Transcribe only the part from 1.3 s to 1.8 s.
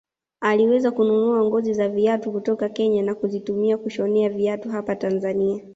ngozi